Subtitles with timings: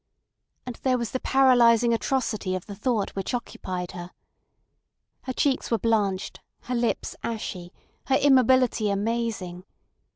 [0.65, 4.09] And there was the paralysing atrocity of the thought which occupied her.
[5.25, 7.71] Her cheeks were blanched, her lips ashy,
[8.07, 9.63] her immobility amazing.